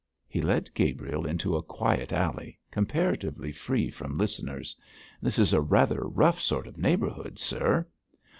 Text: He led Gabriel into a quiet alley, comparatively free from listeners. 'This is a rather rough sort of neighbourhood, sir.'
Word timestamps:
He 0.27 0.41
led 0.41 0.73
Gabriel 0.73 1.27
into 1.27 1.55
a 1.55 1.61
quiet 1.61 2.11
alley, 2.11 2.57
comparatively 2.71 3.51
free 3.51 3.91
from 3.91 4.17
listeners. 4.17 4.75
'This 5.21 5.37
is 5.37 5.53
a 5.53 5.61
rather 5.61 6.07
rough 6.07 6.41
sort 6.41 6.65
of 6.65 6.79
neighbourhood, 6.79 7.37
sir.' 7.37 7.85